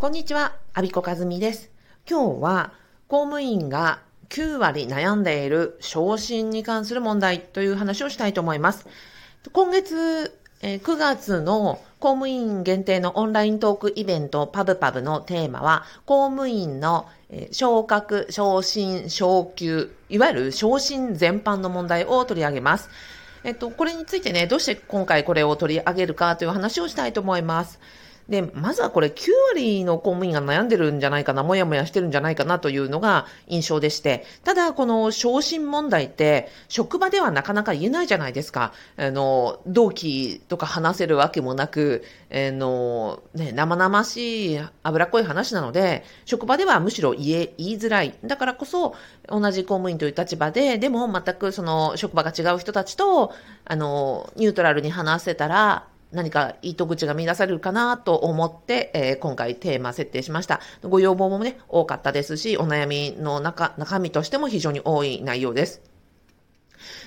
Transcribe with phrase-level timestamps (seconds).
[0.00, 1.70] こんにちは、アビコカズミです。
[2.08, 2.72] 今日は
[3.06, 8.86] 公務員が9割悩んでいる昇進に関する問題という話をしたいと思います。
[9.52, 17.06] 今月9月の公務員限定のオンライントークイベントパブパブのテーマは公務員の
[17.52, 22.88] 昇格、昇進、昇給、いわゆる昇進全般の問題を取り上げます。
[23.44, 27.78] えっと、これについてね、どうして今回これを取り上げるかという話をしたいと思います。
[28.30, 38.72] で、まずはこれ9割の公務員が悩んでるんじゃないかな、もやもやしてるんじゃないかなというのが印象でして、ただこの昇進問題って職場ではなかなか言えないじゃないですか。
[38.96, 48.14] あの、同期とか話せるわけもなく、あの、ね、生々しい脂っこい話なので、職場ではむしろ言え、言いづらい。
[48.24, 48.94] だからこそ、
[49.26, 53.32] 同じ公務員という立場で、でも全くその職場が違う人たちと、
[53.64, 60.60] あの、ニュートラルに話せたら、何か糸口が見出されるかなと思って、えー、今回テーマ設定しました。
[60.82, 65.89] ご要望もね、多かったですし、お悩みの中、中身としても非常に多い内容です。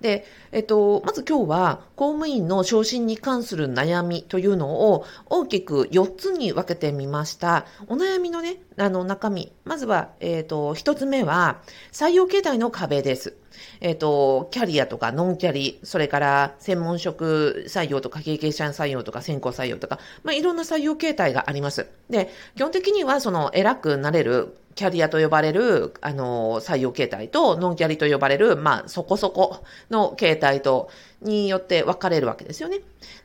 [0.00, 7.66] で、えっと、まず今日は公務員の昇進に関する悩みというのを大きく4つに分けてみました。
[7.88, 9.52] お悩みのね、あの中身。
[9.64, 11.60] まずは、えっと、1つ目は
[11.92, 13.36] 採用形態の壁です。
[13.80, 21.86] えっ、と、キャリアとかノンキャリ、それから専門職採用とか経験者採用とか先行採用とか、まあ、いろんな採用形態があります。
[22.10, 30.90] で、基本的にはその偉くなれるキャリアと呼ばれる、あの、採用形態と、ノンキャリと呼ばれる、まあ、そこそこの形態と、
[31.22, 32.80] によって分かれるわけですよね。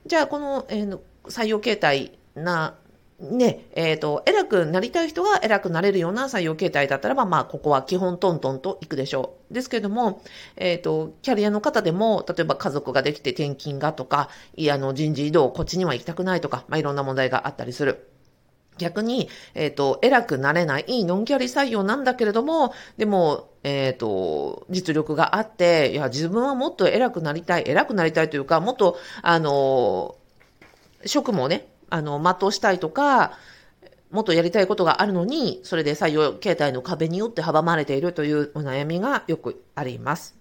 [0.06, 2.76] じゃあ、この、えー、採用形態な、
[3.20, 9.54] ね、えっ、ー、と、偉くなりたい人が偉くなれるような採用形態だったらば、まあ、ここは基本トントンといくでしょう。
[9.54, 10.24] ですけれども、
[10.56, 18.11] えっ、ー、と、キャリアの方でも、例えば家族ができて転勤がとか、いや、あの、人事異動、こっちには行きたくないとか、まあ、いろんな問題があったりする。
[18.78, 30.16] 逆に、えっ、ー、と、偉くなれないノンキャリ採用なんだけれども、でも、えっ、ー、と、実力があって、いや、自分はもっと偉くなりたい、偉くなりたいというか、もっと、あの、
[31.06, 33.38] 職務をね、あの、全うしたいとか、
[34.12, 40.36] もっとやりたいことがあるのに、それで採用形態の壁によって阻まれているというお悩みがよくあります。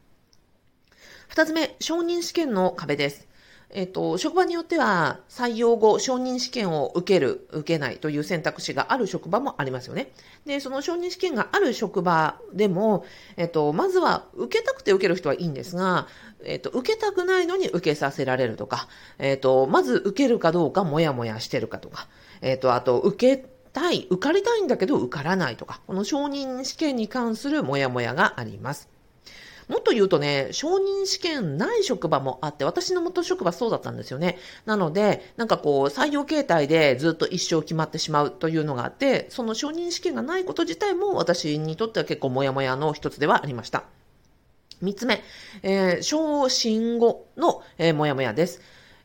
[1.28, 3.29] 二つ目、承認試験の壁です。
[3.72, 10.10] えっ、と、職場によっては採用後承認試験を受ける、受けないという選択肢がある職場もありますよね。
[10.44, 13.04] で、その承認試験がある職場でも、
[13.36, 16.08] えっ、と、まずは受けたくて受ける人はいいんですが、
[16.44, 18.88] えっ、と、受けたくないのに受けさせられるとか、
[19.18, 22.08] えっ、と、まず受けるかどうかもやもやしてるかとか、
[22.40, 28.88] えっ、と、あと、受けたい、受かりたいんだけど受からないとか、この承認試験に関するもやもやがあります。
[29.70, 34.36] もっと言うとね、承認試験ない職場もあって、私の元職場そうだったんですよね。
[34.66, 43.84] なので、なんかこう、採用形態でずっと一生決まってしまうというのがあって、その承認試験がないこと自体も私にとっては結構モヤモヤの一つではありました。
[44.80, 45.22] 三つ目、
[45.62, 48.60] えー、昇進後の、えー、モヤモヤです。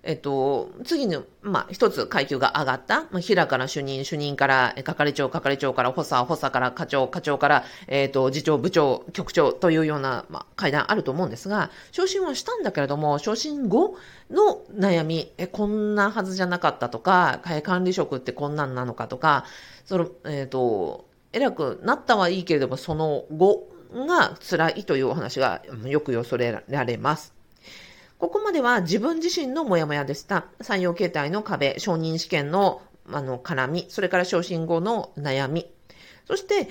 [0.05, 13.97] えっと、次の、まあ、一つ階級が上がった、まあ、平から主任、主任から係長、係長から補佐、補佐から課長、課長から、えっと、次長、部長、局長というような、まあ、階段あると思うんですが、昇進はしたんだけれども、昇進後
[14.29, 19.45] の悩み、え、こんなはずじゃなかったとか、管理職ってこんなんなのかとか、
[19.85, 27.34] その、えっと、偉くなったはいいけれども、その後が辛いというお話がよくよそれられます。
[28.17, 30.45] ここまでは自分自身のモヤモヤでした。
[30.59, 32.81] 採用形態の壁、承認試験の
[33.11, 35.69] あの絡み、それから昇進後の悩み。
[36.25, 36.69] そして、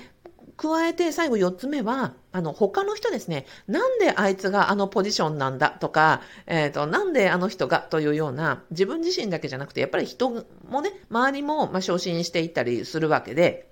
[0.57, 3.45] 加えて最後4つ目は、あの、他の人ですね。
[3.67, 5.69] なんであいつがあのポジションなんだ？
[5.69, 7.79] とか、えっ、ー、と、なんであの人が？
[7.79, 13.69] というような、自分自身だけじゃなくて、やっぱり人もね、周りも、まあ、昇進していったりするわけで、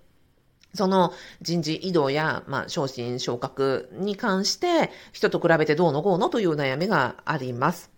[0.73, 7.91] その人事異動や、まあ、昇進、昇格に関して、人と比べてどうのこうのという悩みがあります。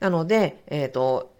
[0.00, 1.34] なので、えっ、ー、と、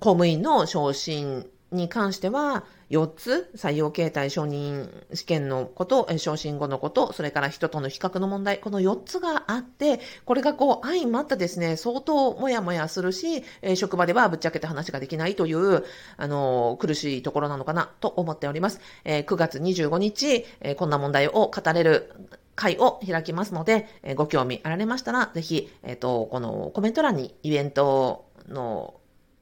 [0.00, 13.42] 公務員の昇進に関しては、4つ、採用形態承認試験のこと、昇進後のこと、それから人との比較の問題、この4つがあって、これがこう、相まったですね、相当もやもやするし、
[13.74, 15.84] 職場ではぶっちゃけた話ができないという、
[16.16, 18.80] あの、苦しいところなのかなと思っております。
[19.04, 22.12] え9月25日、えこんな問題を語れる
[22.54, 28.94] 会を開きますので、えご興味あられましたら、ぜひ、えっ、と、このコメント欄にイベントの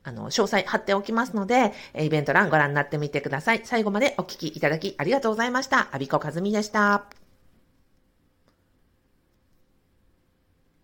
[0.05, 3.63] あの、詳細貼っておきますので、イベント欄ご覧になってみてください。
[3.65, 5.89] 最後までお聞きいただきありがとうございました。
[5.93, 7.22] アビコカズミでした。